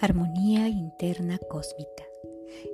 [0.00, 2.04] Armonía Interna Cósmica.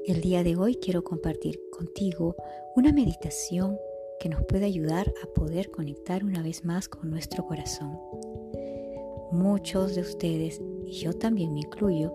[0.06, 2.36] El día de hoy quiero compartir contigo
[2.76, 3.78] una meditación
[4.20, 7.98] que nos puede ayudar a poder conectar una vez más con nuestro corazón.
[9.32, 12.12] Muchos de ustedes, y yo también me incluyo,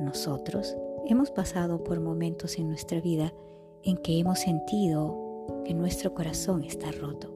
[0.00, 0.74] nosotros
[1.06, 3.34] hemos pasado por momentos en nuestra vida
[3.82, 7.34] en que hemos sentido que nuestro corazón está roto.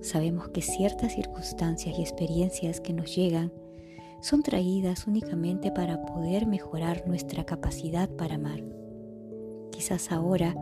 [0.00, 3.52] Sabemos que ciertas circunstancias y experiencias que nos llegan
[4.22, 8.62] son traídas únicamente para poder mejorar nuestra capacidad para amar.
[9.72, 10.54] Quizás ahora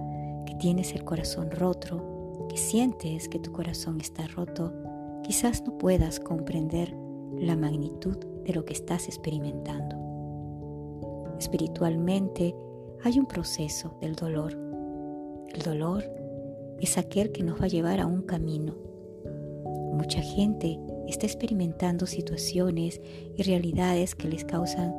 [0.47, 4.73] que tienes el corazón roto, que sientes que tu corazón está roto,
[5.23, 6.95] quizás no puedas comprender
[7.39, 9.97] la magnitud de lo que estás experimentando.
[11.39, 12.55] Espiritualmente
[13.05, 14.57] hay un proceso del dolor.
[15.53, 16.05] El dolor
[16.81, 18.75] es aquel que nos va a llevar a un camino.
[19.93, 23.01] Mucha gente está experimentando situaciones
[23.37, 24.95] y realidades que les causan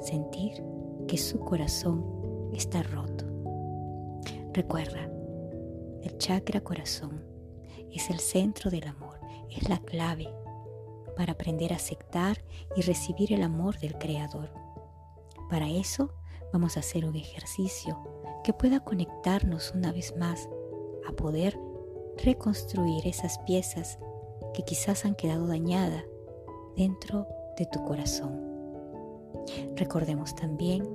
[0.00, 0.62] sentir
[1.06, 2.04] que su corazón
[2.52, 3.24] está roto.
[4.52, 5.10] Recuerda,
[6.02, 7.22] el chakra corazón
[7.90, 9.18] es el centro del amor,
[9.50, 10.28] es la clave
[11.16, 12.44] para aprender a aceptar
[12.76, 14.50] y recibir el amor del Creador.
[15.48, 16.10] Para eso
[16.52, 17.98] vamos a hacer un ejercicio
[18.42, 20.48] que pueda conectarnos una vez más
[21.08, 21.58] a poder
[22.22, 23.98] reconstruir esas piezas
[24.54, 26.04] que quizás han quedado dañadas
[26.76, 27.26] dentro
[27.58, 28.40] de tu corazón.
[29.76, 30.88] Recordemos también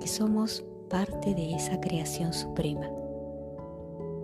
[0.00, 2.88] que somos parte de esa creación suprema,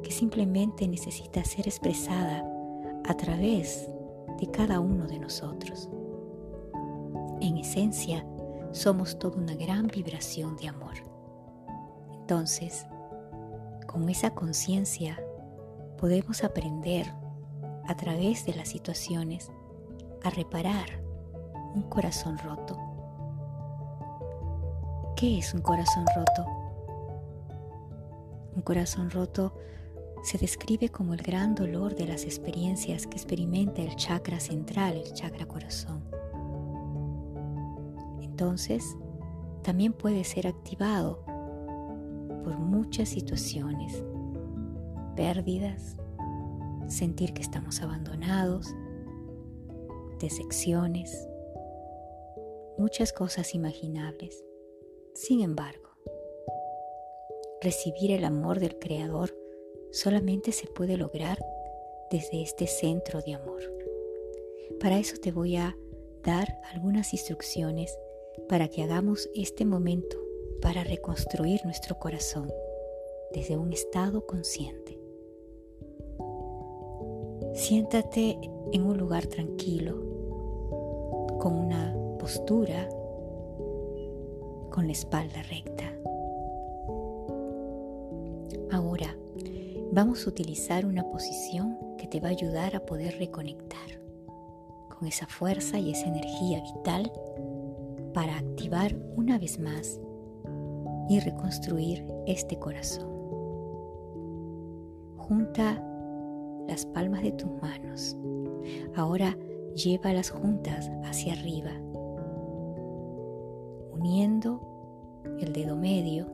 [0.02, 2.44] que simplemente necesita ser expresada
[3.04, 3.88] a través
[4.38, 5.88] de cada uno de nosotros.
[7.40, 8.26] En esencia,
[8.72, 10.94] somos toda una gran vibración de amor.
[12.20, 12.86] Entonces,
[13.86, 15.18] con esa conciencia
[15.96, 17.12] podemos aprender
[17.89, 19.50] a través de las situaciones
[20.22, 21.03] a reparar
[21.74, 22.79] un corazón roto.
[25.17, 26.46] ¿Qué es un corazón roto?
[28.55, 29.55] Un corazón roto
[30.23, 35.12] se describe como el gran dolor de las experiencias que experimenta el chakra central, el
[35.14, 36.05] chakra corazón.
[38.20, 38.85] Entonces,
[39.62, 41.24] también puede ser activado
[42.45, 44.05] por muchas situaciones,
[45.17, 45.96] pérdidas,
[46.88, 48.74] sentir que estamos abandonados,
[50.18, 51.28] decepciones,
[52.76, 54.44] muchas cosas imaginables.
[55.14, 55.90] Sin embargo,
[57.60, 59.36] recibir el amor del Creador
[59.90, 61.38] solamente se puede lograr
[62.10, 63.62] desde este centro de amor.
[64.80, 65.76] Para eso te voy a
[66.22, 67.96] dar algunas instrucciones
[68.48, 70.16] para que hagamos este momento
[70.62, 72.52] para reconstruir nuestro corazón
[73.32, 74.98] desde un estado consciente.
[77.58, 78.39] Siéntate
[78.73, 79.96] en un lugar tranquilo,
[81.41, 82.89] con una postura,
[84.70, 85.92] con la espalda recta.
[88.70, 89.18] Ahora
[89.91, 94.01] vamos a utilizar una posición que te va a ayudar a poder reconectar
[94.97, 97.11] con esa fuerza y esa energía vital
[98.14, 100.01] para activar una vez más
[101.08, 103.08] y reconstruir este corazón.
[105.17, 105.85] Junta
[106.68, 108.17] las palmas de tus manos.
[108.95, 109.36] Ahora
[109.74, 111.73] llévalas juntas hacia arriba,
[113.92, 114.61] uniendo
[115.40, 116.27] el dedo medio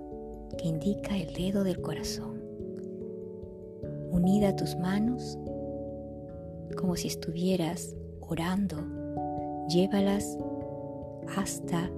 [0.59, 2.43] que indica el dedo del corazón.
[4.11, 5.39] Unida tus manos,
[6.77, 8.77] como si estuvieras orando,
[9.69, 10.39] llévalas
[11.37, 11.91] hasta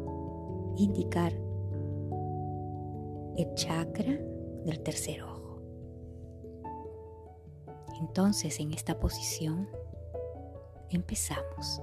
[0.76, 1.32] indicar
[3.36, 4.18] el chakra
[4.64, 5.35] del tercer ojo.
[8.00, 9.68] Entonces en esta posición
[10.90, 11.80] empezamos.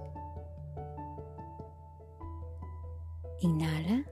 [3.39, 4.05] Inhala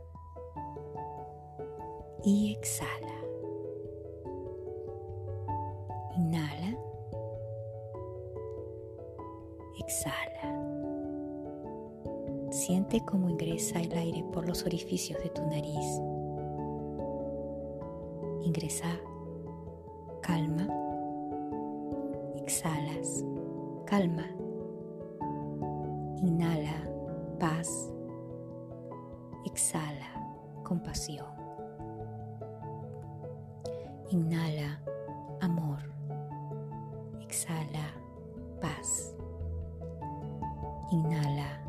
[2.24, 3.22] y exhala.
[6.16, 6.78] Inhala.
[9.80, 10.62] Exhala.
[12.52, 16.02] Siente cómo ingresa el aire por los orificios de tu nariz.
[18.44, 19.00] Ingresa
[20.22, 20.81] calma
[26.24, 26.90] Inhala,
[27.40, 27.94] paz.
[29.46, 30.08] Exhala,
[30.64, 31.28] compasión.
[34.10, 34.82] Inhala,
[35.42, 35.78] amor.
[37.22, 37.94] Exhala,
[38.60, 39.16] paz.
[40.92, 41.62] Inhala,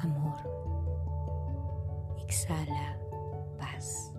[0.00, 0.38] amor.
[2.18, 2.98] Exhala,
[3.56, 4.12] paz.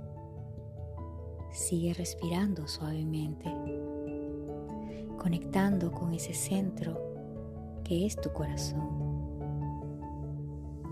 [1.51, 3.53] Sigue respirando suavemente
[5.17, 7.08] conectando con ese centro
[7.83, 9.09] que es tu corazón.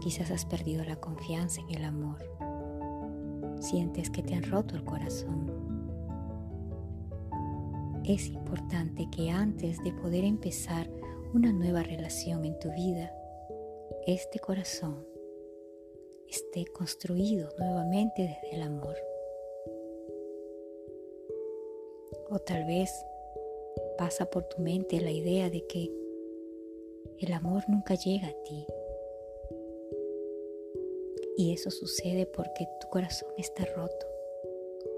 [0.01, 2.18] Quizás has perdido la confianza en el amor.
[3.60, 5.51] Sientes que te han roto el corazón.
[8.06, 10.89] Es importante que antes de poder empezar
[11.34, 13.12] una nueva relación en tu vida,
[14.06, 15.06] este corazón
[16.30, 18.95] esté construido nuevamente desde el amor.
[22.30, 22.92] O tal vez
[23.98, 25.92] pasa por tu mente la idea de que
[27.19, 28.65] el amor nunca llega a ti.
[31.38, 34.06] Y eso sucede porque tu corazón está roto.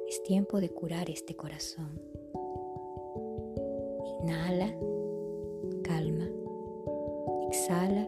[0.08, 2.02] Es tiempo de curar este corazón.
[4.22, 4.74] Inhala,
[5.84, 6.30] calma.
[7.50, 8.08] Exhala,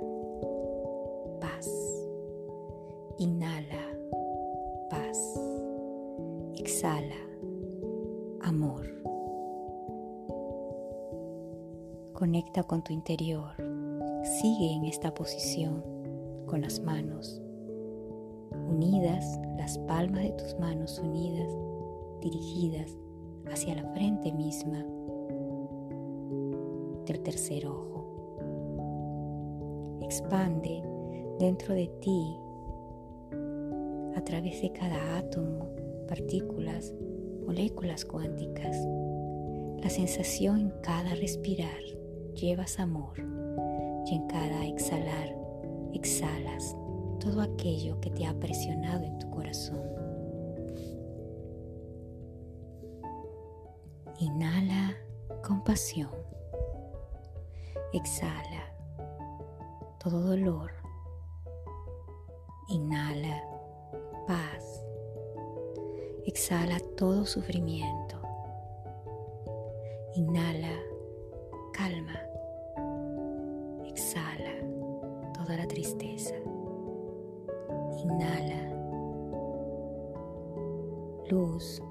[1.40, 1.70] paz.
[3.18, 3.98] Inhala,
[4.90, 5.40] paz.
[6.56, 7.16] Exhala,
[8.42, 8.88] amor.
[12.14, 13.71] Conecta con tu interior.
[14.42, 15.84] Sigue en esta posición
[16.48, 17.40] con las manos
[18.72, 21.48] unidas, las palmas de tus manos unidas,
[22.22, 22.98] dirigidas
[23.52, 24.84] hacia la frente misma
[27.06, 28.40] del tercer ojo.
[30.02, 30.82] Expande
[31.38, 32.36] dentro de ti
[34.16, 35.68] a través de cada átomo,
[36.08, 36.96] partículas,
[37.46, 38.76] moléculas cuánticas.
[39.84, 41.84] La sensación en cada respirar
[42.34, 43.41] llevas amor
[44.12, 45.34] en cada exhalar
[45.94, 46.76] exhalas
[47.20, 49.82] todo aquello que te ha presionado en tu corazón.
[54.20, 54.98] Inhala
[55.44, 56.12] compasión.
[57.94, 58.74] Exhala
[60.00, 60.72] todo dolor.
[62.70, 63.44] Inhala
[64.28, 64.84] paz.
[66.26, 68.22] Exhala todo sufrimiento.
[70.16, 70.91] Inhala
[78.04, 78.72] Inhala
[81.30, 81.82] luz.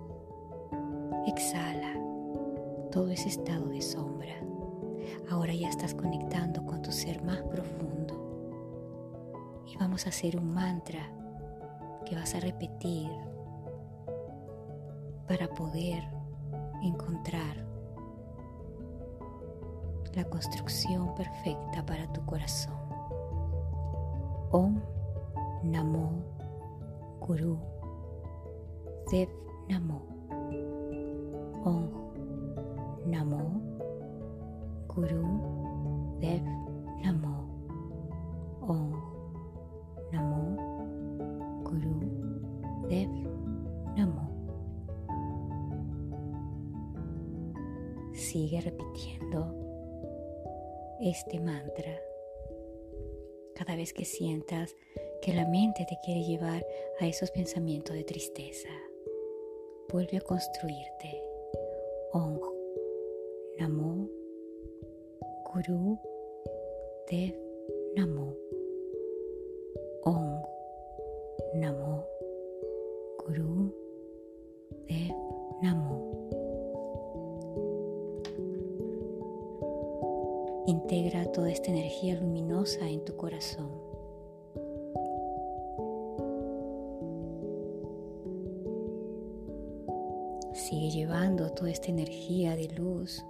[1.26, 1.94] Exhala
[2.90, 4.34] todo ese estado de sombra.
[5.30, 8.14] Ahora ya estás conectando con tu ser más profundo.
[9.66, 11.08] Y vamos a hacer un mantra
[12.04, 13.08] que vas a repetir
[15.28, 16.02] para poder
[16.82, 17.64] encontrar
[20.14, 22.79] la construcción perfecta para tu corazón.
[24.50, 24.82] Om
[25.62, 26.10] Namo
[27.22, 27.54] Guru
[29.06, 29.30] Dev
[29.70, 30.02] Namo
[31.62, 31.86] Om
[33.06, 33.42] Namo
[34.90, 35.22] Guru
[36.18, 36.42] Dev
[37.06, 37.46] Namo
[38.66, 38.90] Om
[40.10, 40.42] Namo
[41.62, 41.94] Guru
[42.90, 43.10] Dev
[43.94, 44.26] Namo
[48.14, 49.54] Sigue repitiendo
[50.98, 51.59] este mantra
[53.70, 54.74] cada vez que sientas
[55.22, 56.66] que la mente te quiere llevar
[56.98, 58.68] a esos pensamientos de tristeza.
[59.92, 61.22] Vuelve a construirte.
[62.12, 62.40] Om
[63.60, 64.08] Namo
[65.54, 66.00] Guru
[67.08, 67.36] Dev
[67.94, 68.34] Namo
[70.02, 70.42] Om
[71.54, 72.04] Namo
[73.24, 73.72] Guru
[74.88, 75.14] Dev
[75.62, 75.99] Namo
[80.66, 83.70] Integra toda esta energía luminosa en tu corazón.
[90.52, 93.24] Sigue llevando toda esta energía de luz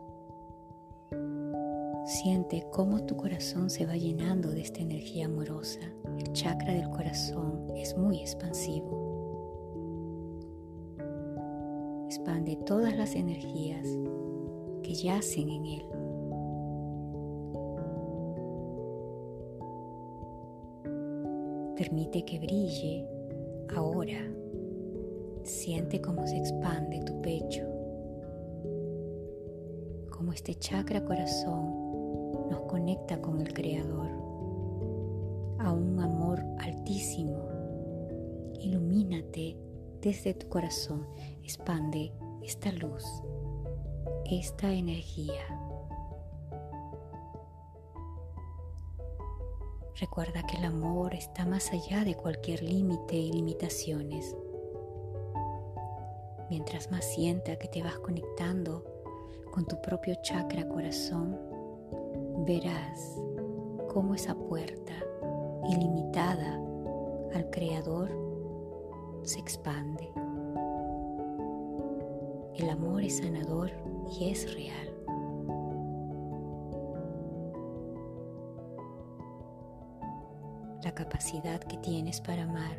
[2.11, 5.79] Siente cómo tu corazón se va llenando de esta energía amorosa.
[6.19, 8.99] El chakra del corazón es muy expansivo.
[12.07, 13.87] Expande todas las energías
[14.83, 16.00] que yacen en él.
[21.81, 23.09] Permite que brille
[23.75, 24.31] ahora.
[25.45, 27.63] Siente cómo se expande tu pecho,
[30.11, 34.11] como este chakra corazón nos conecta con el Creador,
[35.59, 37.49] a un amor altísimo.
[38.61, 39.57] Ilumínate
[40.03, 41.07] desde tu corazón,
[41.43, 43.07] expande esta luz,
[44.27, 45.70] esta energía.
[50.01, 54.35] Recuerda que el amor está más allá de cualquier límite y limitaciones.
[56.49, 58.83] Mientras más sienta que te vas conectando
[59.51, 61.39] con tu propio chakra corazón,
[62.47, 63.15] verás
[63.93, 64.95] cómo esa puerta
[65.69, 66.59] ilimitada
[67.35, 68.11] al Creador
[69.23, 70.11] se expande.
[72.57, 73.71] El amor es sanador
[74.19, 74.90] y es real.
[80.91, 82.77] La capacidad que tienes para amar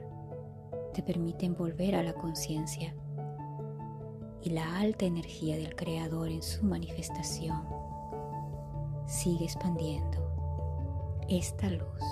[0.93, 2.93] te permiten volver a la conciencia
[4.41, 7.63] y la alta energía del Creador en su manifestación
[9.07, 10.19] sigue expandiendo
[11.29, 12.03] esta luz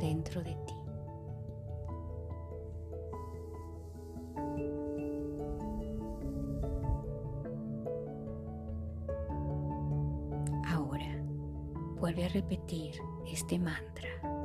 [0.00, 0.74] dentro de ti.
[10.64, 11.22] Ahora
[12.00, 12.94] vuelve a repetir
[13.26, 14.41] este mantra.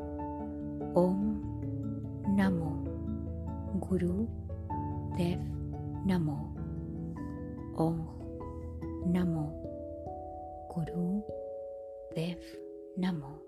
[3.97, 4.29] Guru
[5.17, 5.41] Dev
[6.05, 6.53] Namo.
[7.81, 7.97] Om
[9.09, 9.45] Namo.
[10.69, 11.25] Guru
[12.13, 12.37] Dev
[13.01, 13.46] Namo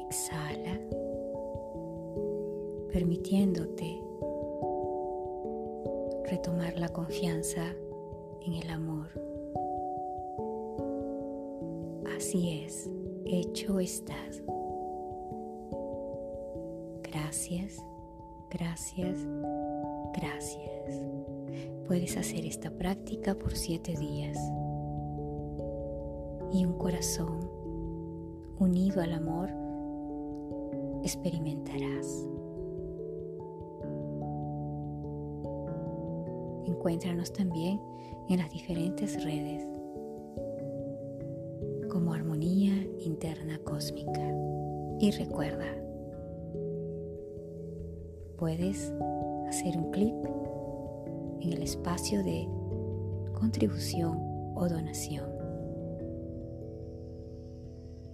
[0.00, 0.80] Exhala.
[2.92, 4.02] Permitiéndote
[6.30, 7.62] retomar la confianza
[8.44, 9.08] en el amor.
[12.16, 12.90] Así es,
[13.24, 14.42] hecho estás.
[17.02, 17.84] Gracias,
[18.50, 19.18] gracias,
[20.14, 21.00] gracias.
[21.86, 24.36] Puedes hacer esta práctica por siete días
[26.52, 27.48] y un corazón
[28.58, 29.65] unido al amor
[31.06, 32.26] experimentarás.
[36.66, 37.80] Encuéntranos también
[38.28, 39.64] en las diferentes redes
[41.88, 44.20] como Armonía Interna Cósmica.
[44.98, 45.66] Y recuerda,
[48.36, 48.92] puedes
[49.48, 50.14] hacer un clic
[51.40, 52.48] en el espacio de
[53.32, 54.18] contribución
[54.56, 55.30] o donación.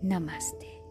[0.03, 0.82] Namaste.